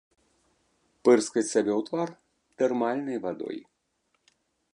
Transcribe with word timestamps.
Пырскаць 1.09 1.45
сабе 1.53 1.73
ў 1.79 1.89
твар 1.91 2.09
тэрмальнай 2.63 3.17
вадой. 3.27 3.57